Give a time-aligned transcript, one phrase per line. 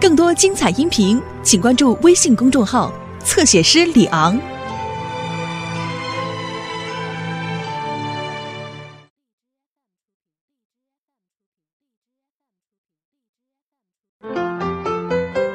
[0.00, 2.92] 更多精彩音频，请关注微信公众号
[3.24, 4.38] “侧写师李昂”。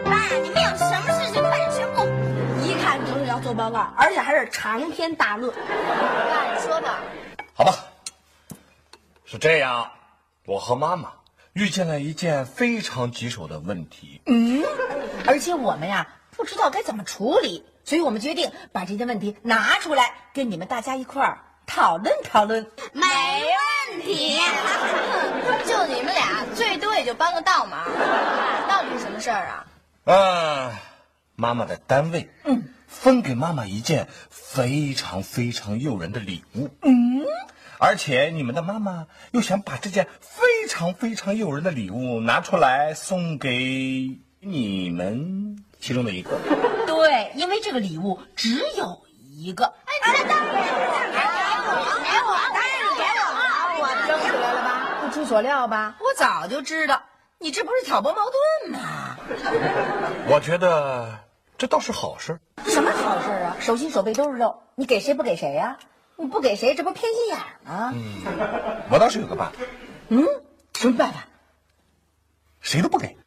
[0.04, 2.04] 爸，你们有什么事情快点宣布。
[2.62, 5.56] 一看就是要做报告，而且还是长篇大论。
[5.56, 7.00] 爸，你说吧。
[7.54, 7.74] 好吧，
[9.24, 9.90] 是这样，
[10.46, 11.14] 我和妈妈
[11.54, 14.22] 遇见了一件非常棘手的问题。
[14.26, 14.64] 嗯
[15.26, 22.66] 而且我们呀不知道该怎么处理，所以我们决定把这件问题拿出来，跟你们大家一块儿讨论讨论。
[22.92, 23.06] 没
[23.92, 24.40] 问题。
[25.66, 27.86] 就你们俩，最多也就帮个倒忙。
[28.68, 29.66] 到底是什么事儿啊？
[30.06, 30.72] 嗯，
[31.36, 37.13] 妈妈的单位，嗯，分给妈妈一件非常非常诱人的礼物，嗯，
[37.80, 46.32] 而且你们的妈妈又想把这件非常非常诱人的礼物拿出来送给你们其中的一个。
[46.88, 49.66] 对，因为这个礼物只有一个。
[49.66, 51.72] 哎，这当然给我，
[52.04, 53.76] 给我，当然是给我啊！
[53.80, 54.68] 我争出来了吧？
[55.02, 55.96] 不出所料吧？
[56.00, 57.02] 我早就知道，
[57.40, 58.22] 你这不是挑拨矛
[58.62, 59.18] 盾吗？
[60.28, 61.20] 我觉得
[61.58, 62.40] 这倒是好事。
[62.66, 63.58] 什么好事啊？
[63.60, 65.78] 手心手背都是肉，你给谁不给谁呀、
[66.16, 67.94] 你不给谁，这不偏心眼儿吗？
[68.90, 69.58] 我倒是有个办法，
[70.10, 70.24] 嗯，
[70.74, 71.26] 什么办法？
[72.62, 73.18] 谁都不给。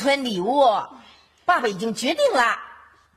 [0.00, 0.64] 吞礼物，
[1.44, 2.56] 爸爸已经决定了，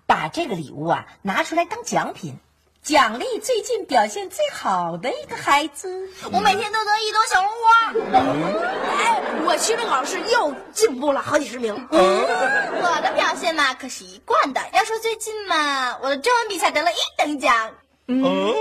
[0.06, 2.38] 把这个礼物啊拿出来当奖品，
[2.84, 6.10] 奖励最近表现最好的一个孩子。
[6.30, 7.94] 我每天都得一朵小红花。
[8.98, 11.74] 哎，我期中考试又进步了好几十名。
[11.90, 14.60] 我的表现嘛，可是一贯的。
[14.74, 17.72] 要说最近嘛，我的中文比赛得了一等奖。
[18.08, 18.54] 嗯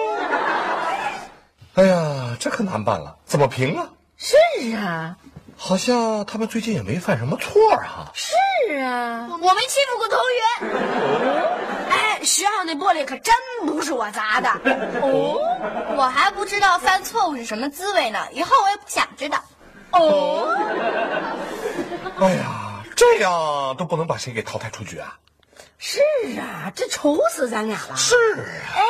[1.74, 3.88] 哎呀，这可难办了，怎么评啊？
[4.16, 4.36] 是
[4.76, 5.16] 啊，
[5.64, 8.10] 好像他们最近也没犯什么错啊。
[8.14, 8.34] 是
[8.80, 9.28] 啊。
[9.30, 10.66] 我没欺负过同学。
[11.88, 13.32] 哎，学校那玻璃可真
[13.64, 14.50] 不是我砸的。
[15.00, 15.38] 哦
[15.96, 19.38] 我还不知道犯错误是什么滋味呢，以后我也不想知道。
[19.92, 20.52] 哦，
[22.18, 25.16] 哎呀，这样都不能把谁给淘汰出局啊？
[25.78, 26.00] 是
[26.40, 27.94] 啊，这愁死咱俩了。
[27.94, 28.42] 是啊，
[28.74, 28.82] 哎，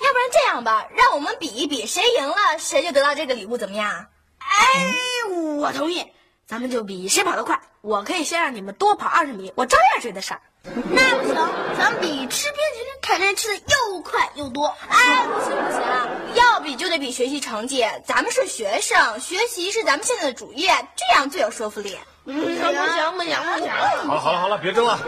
[0.00, 4.06] 要不然这样吧，让我们比一比，谁赢了谁就得到这个礼物，怎么样？
[4.38, 4.92] 哎，
[5.58, 6.12] 我同意，
[6.50, 7.60] 咱们就比谁跑得快。
[7.80, 10.40] 我可以先让你们多跑二十米，我照样追得上。
[10.64, 10.72] 那
[11.16, 11.36] 不行，
[11.78, 14.66] 咱们比吃冰淇淋，看谁吃的又快又多。
[14.88, 17.86] 哎，不行不行啊，要比就得比学习成绩。
[18.04, 21.96] 咱们是学生，学习是咱们现在的主业，这样最有说服力。
[22.24, 23.70] 不行不行不行不行！
[24.08, 24.98] 好了好了好了，别争了。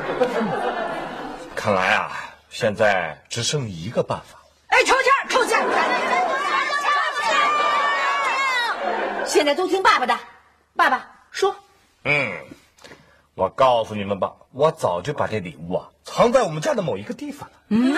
[1.57, 2.13] 看来啊，
[2.51, 4.39] 现在只剩一个办法。
[4.69, 5.61] 哎，抽签抽签
[9.27, 10.17] 现在都听爸爸的，
[10.77, 11.57] 爸爸说。
[12.05, 12.33] 嗯，
[13.35, 17.57] 我告诉你们吧，我早就把这礼物啊藏在我们家的某一个地方了。
[17.69, 17.97] 嗯，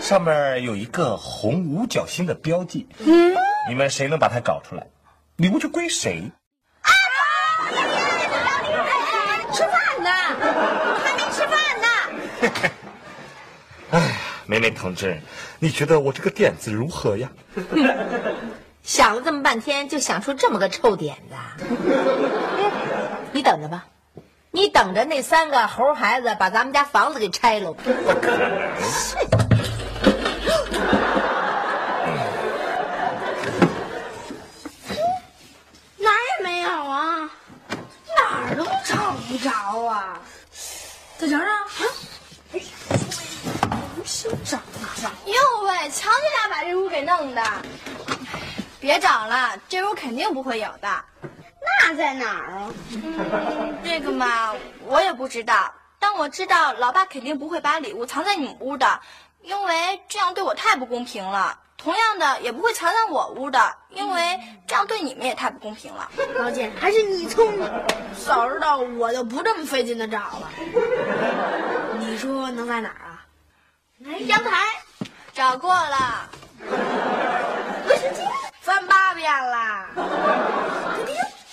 [0.00, 2.86] 上面有一个红五角星的标记。
[2.98, 3.34] 嗯，
[3.68, 4.86] 你们谁能把它搞出来，
[5.36, 6.30] 礼物就归谁。
[9.52, 10.10] 吃饭呢，
[10.98, 11.86] 还没吃饭呢。
[13.90, 14.16] 哎呀，
[14.46, 15.20] 美美同志，
[15.58, 17.30] 你觉得我这个点子如何呀？
[18.82, 21.36] 想了这么半天，就想出这么个臭点子。
[23.32, 23.86] 你等着吧，
[24.50, 27.82] 你等着那三个猴孩子把咱们家房子给拆了吧。
[35.96, 37.30] 哪儿也没有啊，
[38.16, 39.50] 哪儿都找不着
[39.86, 40.18] 啊！
[41.18, 41.66] 再找找，啊，
[42.54, 42.60] 哎，
[43.94, 44.62] 不行找啊！
[44.96, 45.12] 上。
[45.26, 45.34] 哟
[45.64, 47.42] 喂，瞧你俩把这屋给弄的！
[48.80, 51.04] 别找了，这屋肯定不会有的。
[51.82, 52.72] 那在哪儿啊？
[53.84, 54.54] 这个嘛，
[54.86, 55.72] 我也不知道。
[55.98, 59.00] 但我知道，老爸肯定不会把礼物藏在你们屋的，
[59.42, 61.58] 因为这样对我太不公平了。
[61.76, 66.10] 同样的，也不会藏在我屋的，因为这样对你们也太不公平了。
[66.36, 67.70] 老姐，还是你聪明。
[68.26, 70.50] 早知道我就不这么费劲的找了。
[71.98, 73.24] 你说能在哪儿啊？
[74.06, 74.58] 哎，阳台，
[75.34, 76.30] 找过了。
[77.88, 78.26] 卫生间，
[78.70, 79.86] 翻八遍了。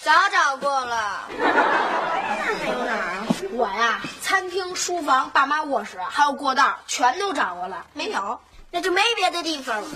[0.03, 1.27] 早找过了。
[1.39, 3.25] 那还有哪儿啊？
[3.53, 8.39] 我呀，餐厅、书房、爸妈卧室，还有过道，全都找过了，没有。
[8.69, 9.87] 那就没别的地方了。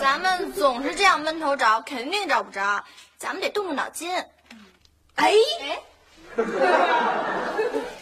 [0.00, 2.82] 咱们总是这样闷头找，肯定找不着。
[3.18, 4.12] 咱们得动动脑筋。
[5.14, 5.80] 哎哎，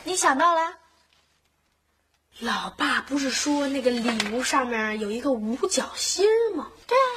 [0.05, 0.73] 你想到了？
[2.39, 6.27] 老爸不是说那个礼物上面有一个五角星
[6.57, 6.69] 吗？
[6.87, 7.11] 对啊。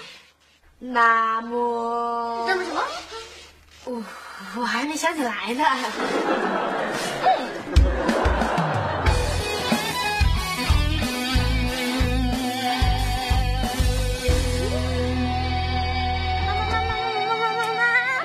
[0.80, 2.84] 那么那么什么？
[3.86, 4.04] 我
[4.58, 5.66] 我还没想起来呢。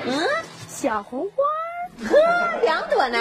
[0.04, 0.28] 嗯，
[0.68, 1.42] 小红花，
[2.06, 3.18] 呵，两朵呢。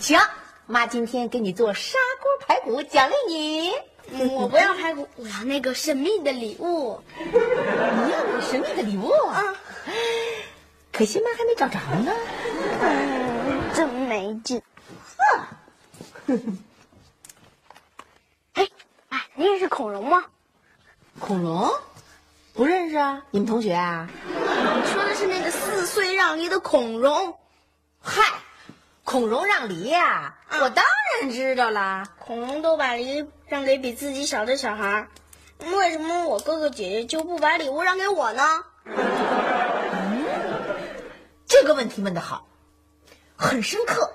[0.00, 0.18] 行，
[0.66, 3.72] 妈今天给你做砂锅排骨，奖励你。
[4.30, 7.00] 我不要排骨，我要那个神秘的礼物。
[7.16, 9.10] 你要个神秘的礼物？
[9.28, 9.54] 啊，
[10.92, 12.12] 可惜妈还没找着呢。
[13.74, 14.60] 真没劲。
[15.16, 16.34] 呵，
[18.54, 18.68] 哎，
[19.08, 20.24] 哎，你认识孔融吗？
[21.18, 21.70] 恐龙？
[22.52, 23.22] 不认识啊？
[23.30, 24.08] 你们同学啊？
[24.26, 24.34] 你
[24.92, 27.38] 说的是那个四岁让梨的孔融。
[28.02, 28.22] 嗨，
[29.10, 30.84] 孔融让梨呀、我当
[31.20, 32.06] 然知道啦。
[32.20, 35.08] 孔融都把梨让给比自己小的小孩儿，
[35.58, 38.44] 为什么我哥哥姐姐就不把礼物让给我呢？
[41.44, 42.46] 这个问题问得好，
[43.34, 44.12] 很深刻。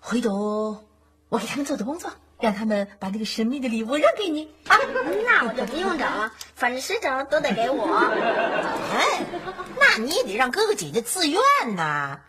[0.00, 0.84] 回头
[1.30, 4.76] 我给他们做做工作，让他们把那个神秘的礼物让给你啊。
[5.24, 7.86] 那我就不用找了，反正谁找都得给我。
[8.94, 9.24] 哎，
[9.80, 11.40] 那你也得让哥哥姐姐自愿
[11.74, 12.20] 呐。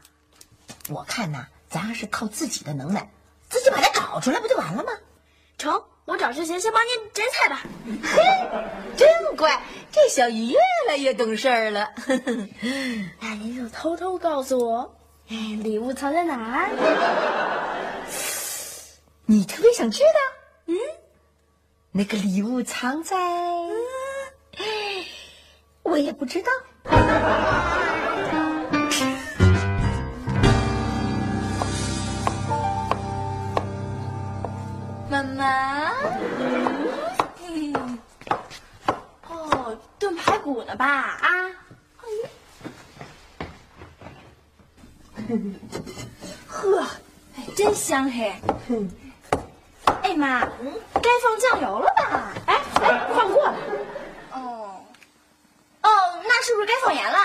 [0.89, 3.09] 我看呐，咱还是靠自己的能耐，
[3.49, 4.91] 自己把它找出来不就完了吗？
[5.57, 7.61] 成，我找之前先帮您摘菜吧。
[8.03, 8.21] 嘿，
[8.97, 10.57] 真乖，这小鱼越
[10.87, 11.89] 来越懂事儿了。
[13.21, 14.95] 那您就偷偷告诉我，
[15.29, 16.69] 哎，礼物藏在哪儿？
[19.25, 20.19] 你特别想知道？
[20.65, 20.75] 嗯，
[21.91, 23.15] 那个礼物藏在……
[25.83, 26.51] 我也不知道。
[35.27, 35.91] 妈。
[37.45, 37.99] 嗯。
[39.27, 40.85] 哦，炖排骨呢吧？
[40.85, 41.29] 啊。
[45.15, 45.23] 哎
[46.47, 46.85] 呵，
[47.37, 48.33] 哎真香嘿。
[50.01, 52.33] 哎妈，该放酱油了吧？
[52.45, 53.55] 哎哎，放过了。
[54.33, 54.81] 哦。
[55.81, 55.89] 哦，
[56.23, 57.17] 那是不是该放盐了？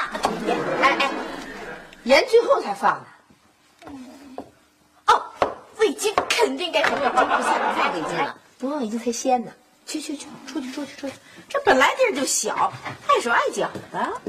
[0.82, 1.10] 哎哎，
[2.04, 3.92] 盐最后才放的。
[5.06, 5.22] 哦，
[5.78, 6.14] 味精
[6.82, 9.52] 肯定该放味精，不下太费劲了，不放味精才鲜呢。
[9.86, 11.14] 去去去，出去出去出去！
[11.49, 12.70] 这本来地儿就小，
[13.06, 14.20] 碍手碍脚的。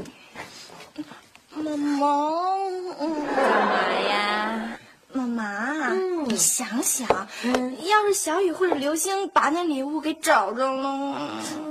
[1.50, 2.06] 妈妈，
[2.98, 3.72] 嗯，干嘛
[4.08, 4.78] 呀？
[5.12, 5.92] 妈妈，
[6.24, 7.06] 你想想，
[7.82, 11.30] 要是小雨或者刘星把那礼物给找着了，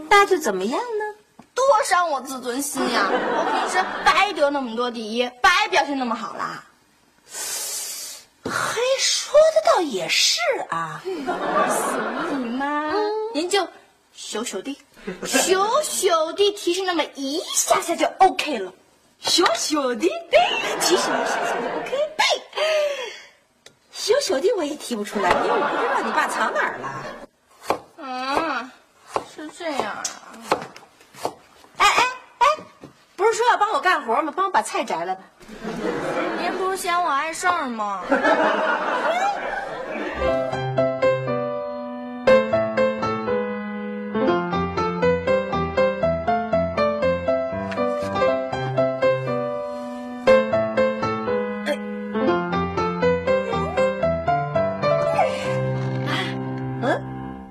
[0.10, 1.16] 那就怎么样呢？
[1.56, 3.08] 多伤我自尊心呀！
[3.10, 6.64] 我平时白得那么多第一，白表现那么好啦。
[8.46, 11.02] 还说的倒也是啊。
[11.06, 12.92] 所以嘛，
[13.34, 13.66] 您就
[14.12, 14.78] 小小的、
[15.26, 18.74] 小小的提示那么一下下就 OK 了。
[19.22, 20.10] 小小的，
[20.82, 21.98] 提示一下下就 OK。
[23.90, 27.06] 小小的我也提不出来，因为我不知道你爸藏哪儿了。
[27.98, 28.72] 嗯，
[29.34, 30.04] 是这样啊。
[31.78, 32.04] 哎哎
[32.40, 32.46] 哎，
[33.16, 34.34] 不是说要帮我干活吗？
[34.36, 35.22] 帮我把菜摘了吧。
[36.42, 38.04] 您不是嫌我碍事儿吗？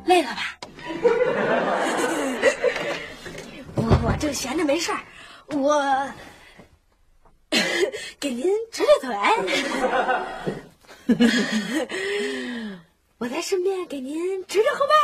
[0.09, 0.59] 累了吧？
[3.77, 4.99] 我我正闲着没事儿，
[5.55, 6.11] 我
[8.19, 9.15] 给您指指腿，
[13.19, 14.95] 我再顺便给您指指后背。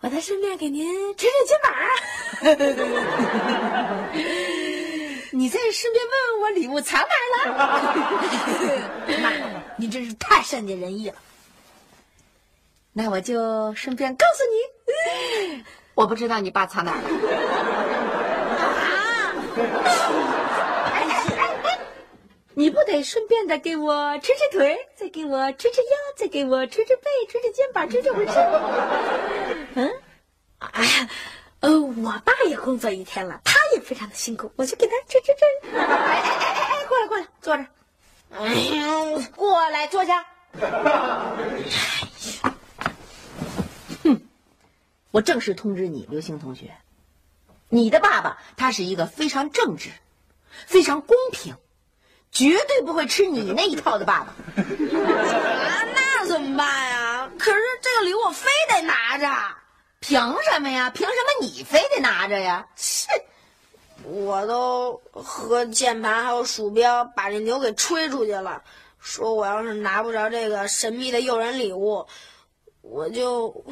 [0.00, 0.86] 我再顺便给您
[1.16, 1.72] 捶捶肩膀。
[5.32, 7.56] 你再顺便问问我礼物藏哪儿了？
[9.22, 9.32] 妈，
[9.76, 11.14] 您真是太善解人意了。
[12.98, 15.62] 那我就顺便告诉你，
[15.94, 17.08] 我不知道你爸藏哪儿了。
[22.54, 28.34] 你不得顺便的给我捶捶腿，再给我捶捶腰，再给我捶捶背、捶捶肩膀、捶捶浑身。
[29.74, 29.92] 嗯，
[30.60, 31.06] 哎呀，
[31.60, 35.44] 呃，我爸也工作一天了，他也非常的辛苦，我去给他捶捶捶。
[35.76, 37.66] 哎哎哎哎哎，过来过来，坐着。
[38.30, 40.24] 哎呦，过来坐下。
[44.02, 44.20] 哼，
[45.16, 46.76] 我正式通知你，刘星同学，
[47.70, 49.88] 你的爸爸他是一个非常正直、
[50.66, 51.56] 非常公平，
[52.30, 54.34] 绝对不会吃你那一套的爸爸。
[54.60, 57.30] 那怎么办呀？
[57.38, 59.26] 可是这个礼物我非得拿着。
[60.00, 60.20] 凭
[60.52, 60.90] 什么呀？
[60.90, 62.68] 凭什么你非得拿着呀？
[62.76, 63.08] 切！
[64.02, 68.62] 我都和键盘还有鼠标把这牛给吹出去了，
[69.00, 72.06] 说我要是拿不着这个神秘的诱人礼物，
[72.82, 73.64] 我就，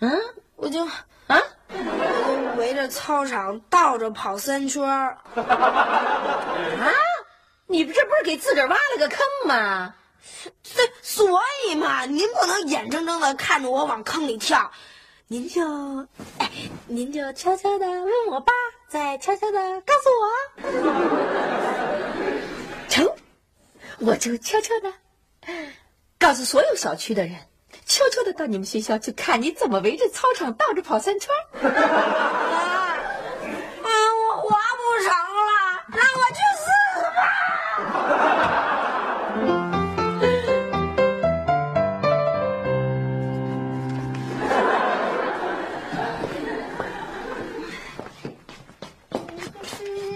[0.00, 0.20] 嗯，
[0.56, 0.84] 我就
[1.26, 5.18] 啊，我就围着操场倒着跑三圈儿。
[5.36, 6.92] 啊！
[7.66, 9.94] 你这不是给自个儿挖了个坑吗？
[10.74, 14.70] 对，所以嘛，您不能眼睁睁的看着我往坑里跳，
[15.26, 15.62] 您就，
[16.38, 16.50] 哎，
[16.86, 18.52] 您就悄悄的问我爸，
[18.88, 20.28] 再悄悄的告诉我。
[22.88, 23.10] 成，
[23.98, 24.92] 我就悄悄的
[26.18, 27.36] 告诉所有小区的人，
[27.88, 31.30] 悄悄的到你们学校去看你怎么围着操场倒着跑三圈。
[31.62, 31.64] 啊，
[33.82, 35.08] 啊，我活不成
[35.48, 35.50] 了，
[35.88, 36.68] 让我去死
[37.16, 37.20] 吧！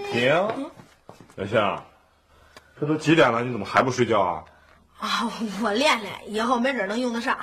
[0.13, 0.21] 停，
[1.35, 1.83] 小夏，
[2.79, 3.41] 这都几点了？
[3.41, 4.43] 你怎么还不睡觉啊？
[5.03, 5.29] 啊，
[5.61, 7.37] 我练练，以后没准能用得上。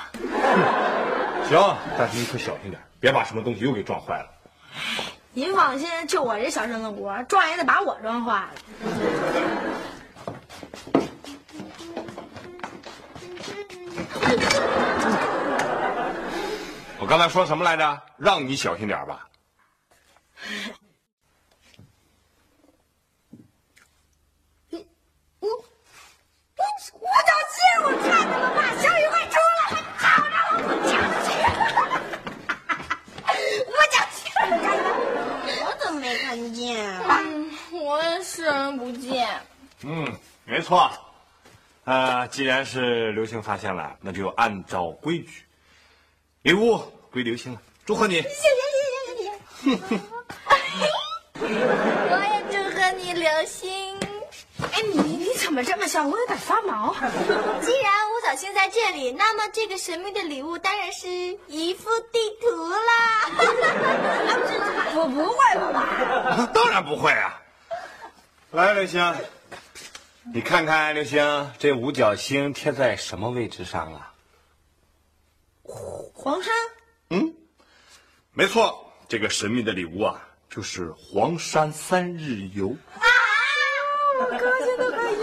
[1.46, 4.30] 行，但是你可小心点，别把什么东西又给撞坏了。
[5.34, 8.50] 您放心，就我这小身子骨，撞也得把我撞坏了。
[16.98, 18.00] 我刚才说什么来着？
[18.16, 19.28] 让你小心点吧。
[24.70, 24.88] 你
[25.40, 25.56] 我我
[26.94, 29.62] 我脚气，我看见了，爸，小雨快出来！
[30.62, 30.92] 我讲
[31.24, 31.26] 气，
[33.66, 34.18] 我脚气，
[35.64, 36.60] 我怎么没看见？
[37.08, 39.28] 嗯，我也视而不见。
[39.82, 40.06] 嗯，
[40.44, 40.90] 没错。
[41.84, 45.44] 呃，既然是刘星发现了，那就按照规矩，
[46.42, 46.78] 礼物
[47.10, 47.60] 归刘星了。
[47.86, 48.16] 祝贺你！
[48.16, 48.36] 谢谢谢
[49.64, 50.00] 谢谢谢。
[51.40, 53.98] 我也祝贺你，刘星。
[54.80, 56.06] 哎，你你怎么这么笑？
[56.06, 56.94] 我有点发毛。
[57.60, 61.06] 既然吴小星在这里，那么这个神秘的礼物当然是
[61.48, 63.28] 一幅地图啦。
[64.96, 65.36] 我不会
[65.72, 66.50] 吧？
[66.54, 67.38] 当然不会啊！
[68.52, 69.14] 来，刘星，
[70.32, 74.10] 你看看，刘星，这五角星贴在什么位置上了？
[76.14, 76.54] 黄山。
[77.10, 77.34] 嗯，
[78.32, 80.18] 没错，这个神秘的礼物啊，
[80.48, 82.74] 就是黄山三日游。
[82.98, 83.04] 啊！
[84.18, 85.16] 我高兴的快晕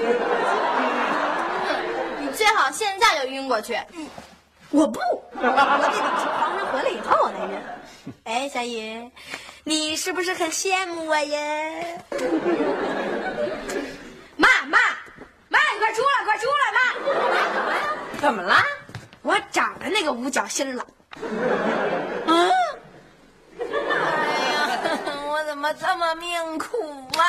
[2.71, 3.75] 现在就晕过去。
[3.93, 4.07] 嗯，
[4.71, 4.99] 我不，
[5.31, 5.55] 我得等
[5.91, 6.01] 从
[6.33, 7.61] 黄山回来以后我再晕。
[8.23, 9.11] 哎，小雨，
[9.63, 11.39] 你是不是很羡慕我呀？
[14.37, 14.77] 妈妈，
[15.49, 16.79] 妈，你快出来，快出来，妈！
[18.21, 18.55] 怎么了？
[19.23, 20.85] 我找着那个五角星了。
[22.27, 22.51] 嗯。
[23.59, 23.65] 哎
[24.53, 24.69] 呀，
[25.27, 26.77] 我怎么这么命苦
[27.17, 27.23] 啊？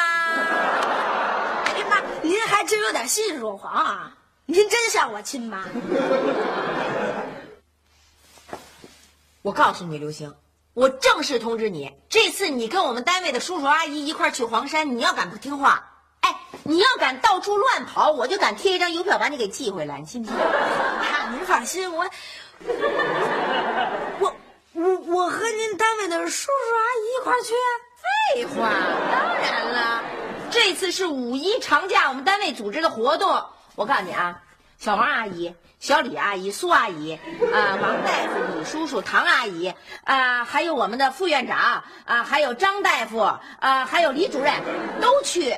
[1.64, 4.12] 哎呀妈，您还真有点信说谎啊！
[4.50, 5.62] 您真像我亲妈。
[9.42, 10.34] 我告诉你，刘星，
[10.72, 15.90] 我正式通知你，这次你跟我们单位的叔叔阿姨一块去黄山，你要敢不听话，
[16.20, 20.40] 哎，你要敢到处乱跑，我就敢贴一张邮票把你给寄回来，你信不信？
[20.40, 22.08] 啊，您放心，我
[24.18, 24.34] 我
[24.72, 27.52] 我我和您单位的叔叔阿姨一块去。
[28.34, 28.70] 废话，
[29.12, 30.02] 当然了，
[30.50, 33.44] 这次是五一长假，我们单位组织的活动。
[33.78, 34.42] 我告诉你啊，
[34.76, 37.12] 小王阿姨、小李阿姨、苏阿姨，
[37.54, 43.18] 啊，王大夫、李叔叔、唐阿姨，啊，还有我们的副院长，啊，还有张大夫，
[43.60, 44.52] 啊，还有李主任，
[45.00, 45.56] 都去。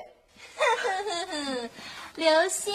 [2.16, 2.74] 刘星，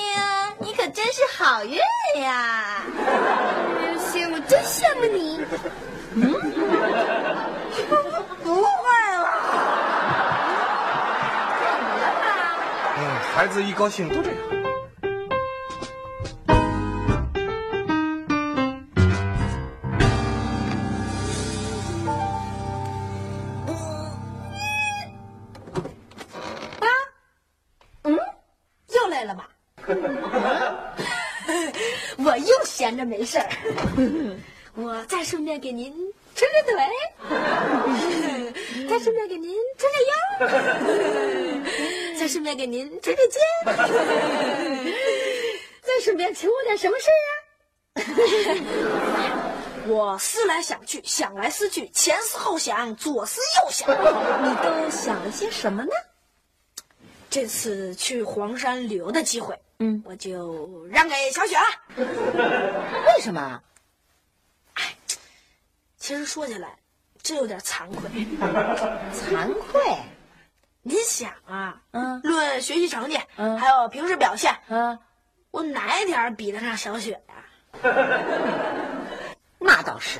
[0.57, 1.77] 你可真是好运
[2.23, 2.81] 呀！
[3.85, 5.45] 刘星，我真羡慕你。
[6.17, 6.31] 嗯，
[8.43, 8.63] 不会
[9.13, 9.29] 了。
[11.59, 11.87] 怎么
[12.97, 13.21] 了？
[13.35, 14.54] 孩子一高兴都这样。
[29.15, 29.47] 来了吧？
[32.17, 33.47] 我又闲着没事儿，
[34.75, 35.93] 我再顺便给您
[36.35, 36.75] 捶捶腿，
[38.89, 40.13] 再顺便给您捶捶腰，
[42.19, 43.41] 再顺便给您捶捶肩，
[45.81, 47.27] 再顺便求我点什么事儿啊？
[49.87, 53.87] 我思来想去，想来思去，前思后想，左思右想，
[54.43, 55.91] 你都想了些什么呢？
[57.35, 61.65] 这次去黄山旅游的机会，嗯，我就让给小雪了。
[61.97, 63.61] 为什么？
[64.75, 64.95] 哎
[65.97, 66.77] 其实说起来，
[67.21, 68.09] 真有点惭愧。
[69.11, 69.81] 惭愧？
[70.81, 74.97] 您想啊，嗯论学习成绩，嗯还有平时表现，嗯，
[75.51, 77.83] 我哪一点比得上小雪呀、
[79.59, 80.19] 那倒是。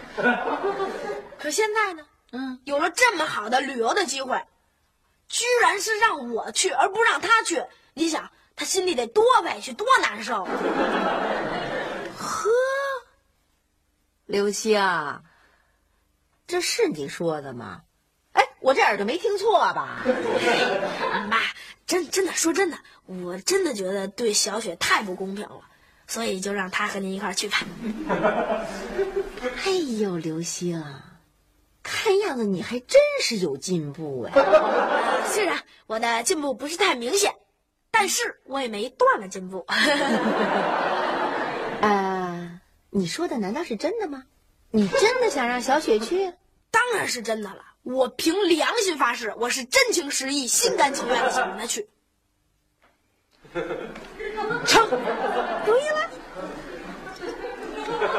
[1.40, 4.38] 可现在呢，嗯，有了这么好的旅游的机会，
[5.36, 7.62] 居然是让我去，而不让他去。
[7.94, 10.44] 你想，他心里得多委屈，多难受。
[10.44, 10.52] 啊
[12.18, 12.50] 呵，
[14.26, 14.80] 刘星，
[16.48, 17.82] 这是你说的吗？
[18.32, 20.06] 哎，我这耳朵没听错吧？
[21.30, 21.40] 妈，
[21.86, 25.60] 真真的说真的，我真的觉得对小雪太不公平了，
[26.08, 27.58] 所以就让她和您一块儿去吧。
[29.66, 30.82] 哎呦，刘星，
[31.88, 34.34] 看样子你还真是有进步哎。
[35.30, 37.32] 虽然我的进步不是太明显，
[37.92, 39.64] 但是我也没断了进步。
[41.82, 44.24] 呃，你说的难道是真的吗？
[44.72, 46.34] 你真的想让小雪去？
[46.72, 51.88] 当然是真的了，我凭良心发誓，我是真情实意、心甘情愿的想让她去。
[54.66, 56.10] 成，同意了。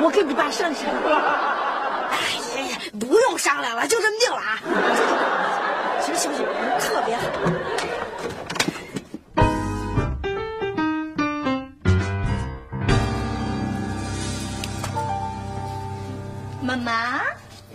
[0.00, 1.04] 我给你爸商量商量。
[1.04, 1.65] 哎呀呀，
[2.98, 4.58] 不用商量了，就这么定了啊！
[6.02, 7.22] 其实小雪人特别好。
[16.62, 17.20] 妈妈，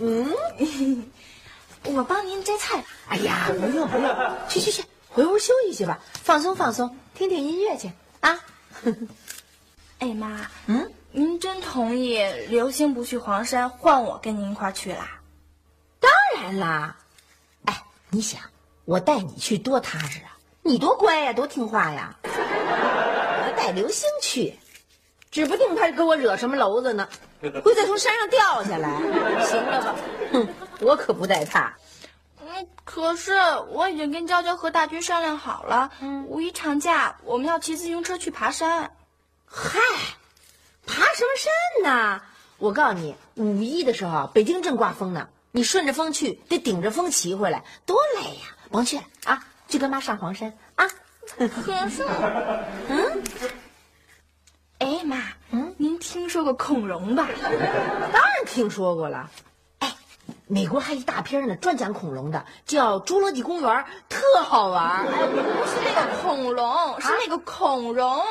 [0.00, 0.32] 嗯，
[1.84, 2.84] 我帮您摘菜吧。
[3.08, 4.16] 哎呀，不用不用，
[4.48, 8.38] 去去去，回屋休息去吧，放松放松，听听音乐去啊。
[9.98, 15.20] 哎妈，嗯，您真同意刘星不去黄山，换我跟您一块儿去啦？
[16.00, 16.96] 当然啦，
[17.66, 18.40] 哎，你想，
[18.86, 20.38] 我带你去多踏实啊！
[20.62, 22.16] 你多乖呀，多听话呀！
[22.24, 24.58] 我带刘星去，
[25.30, 27.06] 指不定他给我惹什么娄子呢，
[27.62, 28.88] 会再从山上掉下来，
[29.44, 29.94] 行了吧？
[30.32, 30.48] 哼，
[30.80, 31.74] 我可不带他。
[32.40, 33.34] 嗯，可是
[33.68, 38.90] 我已经跟娇娇和大军商量好了，嗯五一长假我们要骑自行车去爬山。
[39.44, 40.21] 嗨，爬
[41.14, 41.52] 什么山
[41.84, 42.20] 呐？
[42.58, 48.56] 我告诉你，五一的时候北京正刮风呢，你顺着风去，得顶着风骑回来，多累呀！
[48.70, 50.88] 甭去了啊，去跟妈上黄山啊。
[51.36, 52.04] 可是，
[52.88, 53.22] 嗯，
[54.78, 57.28] 哎妈，嗯，您听说过孔融吧？
[58.12, 59.30] 当然听说过了。
[59.78, 59.94] 哎，
[60.46, 63.70] 美国还一大片呢，专讲恐龙的，叫《侏罗纪公园》，
[64.08, 65.06] 特好玩。
[65.06, 68.22] 哎，不是那个恐龙，是那个孔融。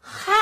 [0.00, 0.32] 嗨，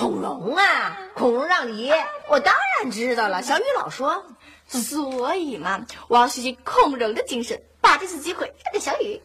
[0.00, 1.92] 恐龙啊，恐龙让梨，
[2.26, 3.42] 我当然知道了。
[3.42, 4.24] 小雨老说，
[4.66, 9.20] 所以嘛，我要学习孔融的精神，把这次机会让给小雨。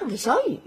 [0.00, 0.58] 让给小雨。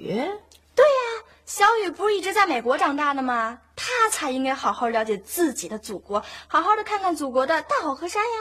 [0.73, 3.59] 对呀、小雨不是一直在美国长大的吗？
[3.75, 8.37] 他才应该好好了解自己的祖国，好好的看看祖国的大好河山呀。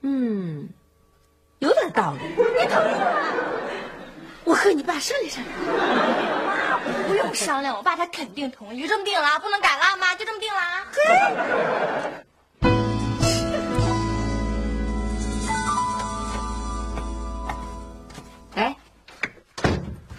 [0.00, 0.70] 嗯，
[1.60, 2.18] 有点道理。
[2.36, 3.06] 你同意吗？
[4.42, 6.35] 我和你爸商量商量。
[7.36, 10.86] 商量，我爸他肯定同意，就这么定了，不能改了，妈，就这么定了啊。
[18.54, 18.74] 哎，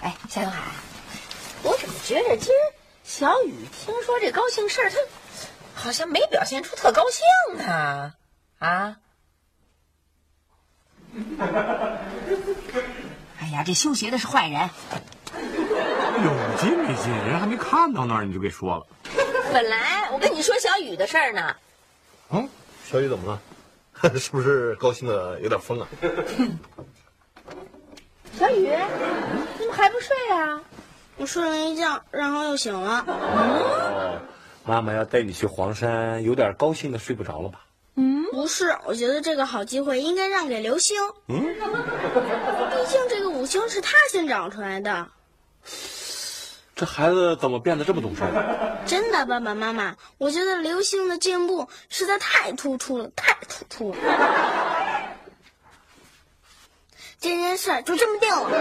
[0.01, 0.61] 哎，夏东海，
[1.63, 4.97] 我怎么觉着今儿小雨听说这高兴事儿，他
[5.75, 7.25] 好像没表现出特高兴
[7.57, 8.13] 呢？
[8.59, 8.97] 啊？
[13.39, 14.69] 哎呀，这修鞋的是坏人。
[16.23, 17.11] 有劲没劲？
[17.27, 18.85] 人还没看到那儿你就给说了。
[19.53, 21.55] 本来我跟你说小雨的事儿呢，
[22.31, 22.47] 嗯，
[22.85, 23.41] 小雨怎么了？
[24.19, 25.87] 是不是高兴的有点疯啊？
[28.37, 28.69] 小雨，
[29.57, 30.61] 怎么还不睡啊？
[31.17, 33.03] 我睡了一觉，然后又醒了。
[33.07, 34.19] 哦，
[34.65, 37.61] 妈妈要带你去黄山，有点高兴的睡不着了吧？
[37.95, 40.95] 嗯，不是，我觉得这个好机会应该让给刘星。
[41.27, 41.41] 嗯，
[42.69, 45.07] 毕竟这个五星是他先长出来的。
[46.77, 48.77] 这孩子怎么变得这么懂事了？
[48.85, 53.97] 真的，爸爸妈妈，我觉得刘星的进步实在太突出了，太突出了。
[57.19, 58.51] 这件事就这么定了。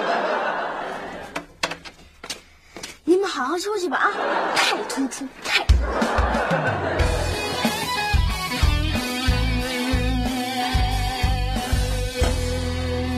[3.05, 4.11] 你们好好休息吧啊！
[4.57, 5.83] 太突出，太突出。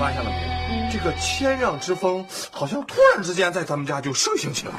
[0.00, 0.37] 发现了没？
[0.98, 4.74] 这个谦让之风好像突然之间在咱们家就盛行起来。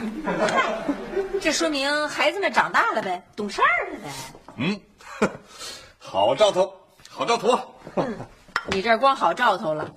[1.39, 4.09] 这说明孩子们长大了呗，懂事儿了呗。
[4.57, 4.81] 嗯，
[5.97, 6.75] 好兆头，
[7.09, 7.73] 好兆头。
[8.67, 9.89] 你这光好兆头了，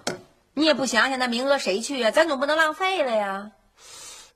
[0.55, 2.13] 你也不想想那名额谁去呀？
[2.13, 3.51] 咱总不能浪费了呀。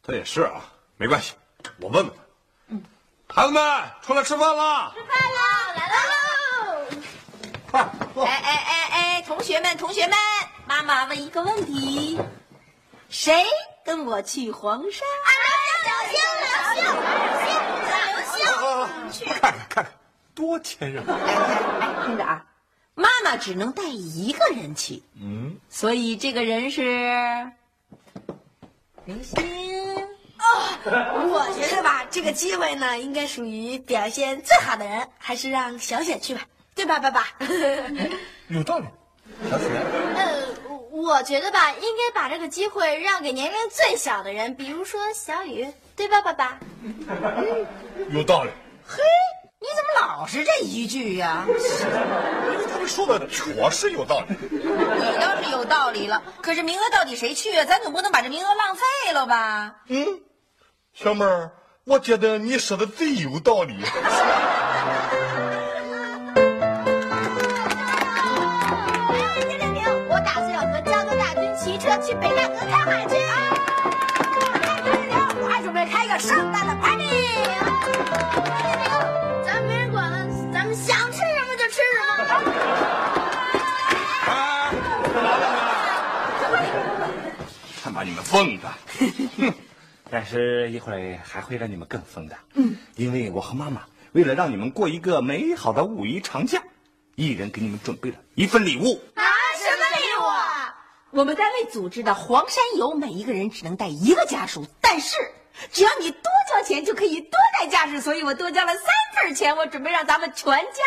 [0.04, 0.64] 这也是啊，
[0.96, 1.34] 没关系，
[1.78, 2.22] 我问问他。
[2.70, 2.82] 嗯，
[3.28, 3.62] 孩子们
[4.02, 4.92] 出来吃饭了。
[4.92, 5.40] 吃饭了，
[5.76, 6.00] 来喽！
[7.70, 8.24] 快坐。
[8.24, 10.16] 哎哎哎哎，同学们，同学们，
[10.76, 12.20] 妈妈问一个问题：
[13.08, 13.32] 谁
[13.82, 15.00] 跟我去黄山？
[15.86, 16.84] 流星，流星，
[18.04, 18.46] 流星，流
[19.00, 19.10] 星。
[19.10, 19.86] 去，看看看看，
[20.34, 21.02] 多谦让。
[22.04, 22.44] 听着啊，
[22.94, 27.50] 妈妈只能带一个人去，嗯，所以这个人是
[29.06, 29.42] 流星。
[30.38, 30.44] 哦
[31.32, 36.42] 我觉得吧，这个机会呢，应该属于表现最好的人，还是让小雪去吧，
[36.74, 37.26] 对吧，爸爸？
[38.48, 38.84] 有道理。
[39.50, 39.66] 小雪，
[40.14, 40.35] 呃，
[41.06, 46.58] 我觉得吧，应该把这个机会让给年龄最小的人，比如说小雨，对吧，爸爸？
[48.10, 48.50] 有道理。
[48.84, 49.02] 嘿，
[49.60, 54.34] 你怎么老是这一句呀、因为他们说的确实有道理。
[54.50, 57.64] 你倒是有道理了，可是名额到底谁去啊？
[57.64, 59.76] 咱总不能把这名额浪费了吧？
[59.86, 60.20] 嗯，
[60.92, 61.52] 小妹儿，
[61.84, 63.76] 我觉得你说的最有道理。
[72.06, 73.16] 去北戴河看海去。
[74.84, 77.02] 零零零，我还准备开个盛大的 party。
[79.44, 82.24] 咱没人管了，咱们想吃什么就吃什么。
[84.28, 84.70] 哎，
[86.40, 86.68] 干嘛呢？
[87.82, 88.68] 看把你们疯的！
[89.38, 89.52] 哼，
[90.08, 92.36] 但是一会儿还会让你们更疯的。
[92.54, 96.62] 嗯，因为我和妈妈为了让你们过一个美好的五一长假，
[97.16, 99.24] 一人给你们准备了一份礼物啊？
[101.16, 105.16] 我们单位组织的黄山游，每一个人只能带一个家属，但是
[105.72, 107.98] 只要你多交钱，就可以多带家属。
[107.98, 110.82] 所以我多交了三份钱，我准备让咱们全家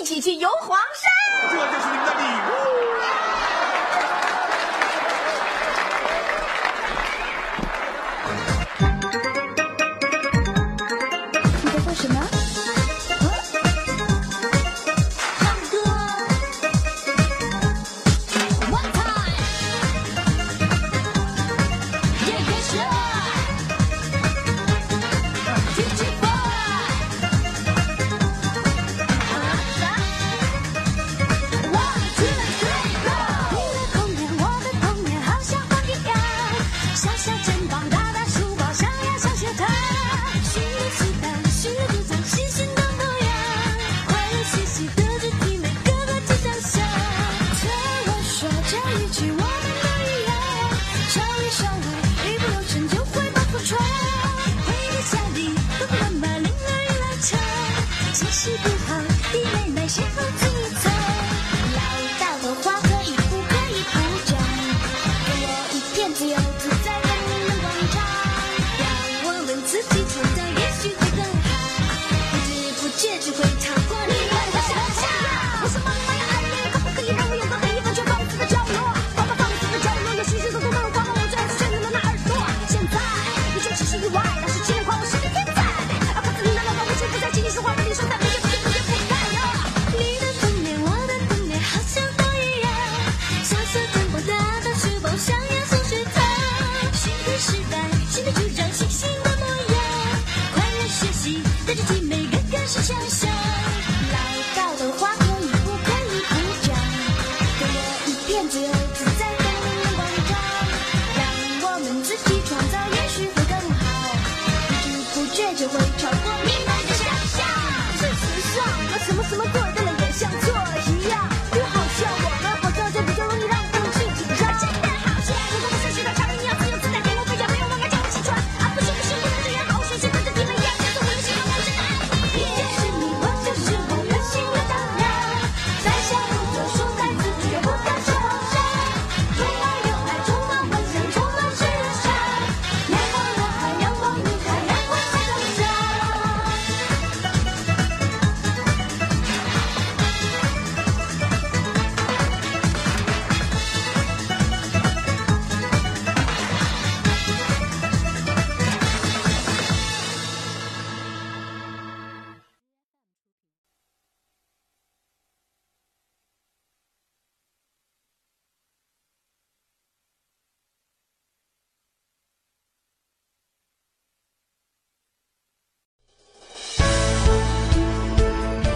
[0.00, 1.12] 一起去游黄山。
[1.48, 3.37] 这就是你们的礼物。